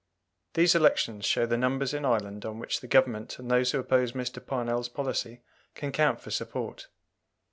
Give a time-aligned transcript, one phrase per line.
[0.55, 4.13] These elections show the numbers in Ireland on which the Government and those who oppose
[4.13, 4.43] Mr.
[4.43, 5.43] Parnell's policy
[5.75, 6.87] can count for support.